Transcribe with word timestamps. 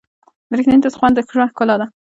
د 0.49 0.51
ریښتیني 0.57 0.79
دوست 0.83 0.97
خوند 0.99 1.13
د 1.15 1.19
ژوند 1.31 1.51
ښکلا 1.51 1.75
ده. 1.81 1.87